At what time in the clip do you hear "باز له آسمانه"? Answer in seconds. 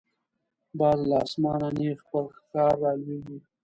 0.79-1.67